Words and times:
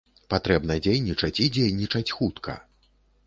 Патрэбна 0.33 0.77
дзейнічаць, 0.85 1.37
і 1.45 1.49
дзейнічаць 1.57 2.09
хутка. 2.17 2.57